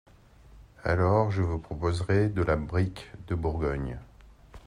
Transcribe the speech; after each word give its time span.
Alors 0.83 1.29
je 1.29 1.43
vous 1.43 1.59
proposerai 1.59 2.29
de 2.29 2.41
la 2.41 2.55
brique 2.55 3.11
de 3.27 3.35
Bourgogne. 3.35 3.99